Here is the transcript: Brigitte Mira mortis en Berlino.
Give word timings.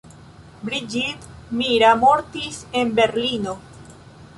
Brigitte 0.69 1.57
Mira 1.59 1.93
mortis 2.07 2.61
en 2.83 2.95
Berlino. 3.03 3.59